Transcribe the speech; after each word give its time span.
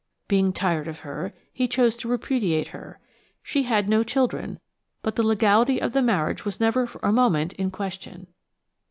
Being 0.27 0.51
tired 0.51 0.87
of 0.87 1.01
her, 1.01 1.31
he 1.53 1.67
chose 1.67 1.95
to 1.97 2.07
repudiate 2.07 2.69
her–she 2.69 3.61
had 3.61 3.87
no 3.87 4.01
children–but 4.01 5.15
the 5.15 5.21
legality 5.21 5.79
of 5.79 5.91
the 5.93 6.01
marriage 6.01 6.43
was 6.43 6.59
never 6.59 6.87
for 6.87 6.99
a 7.03 7.11
moment 7.11 7.53
in 7.53 7.69
question. 7.69 8.25